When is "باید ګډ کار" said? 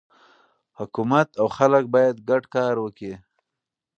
1.95-2.75